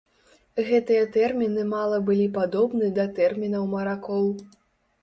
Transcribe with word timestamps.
Гэтыя 0.69 1.03
тэрміны 1.17 1.67
мала 1.75 2.01
былі 2.09 2.27
падобны 2.39 2.93
да 2.97 3.07
тэрмінаў 3.21 3.71
маракоў. 3.77 4.27